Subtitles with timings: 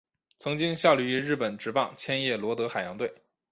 [0.35, 3.13] 曾经效力于日本职棒千叶罗德海洋队。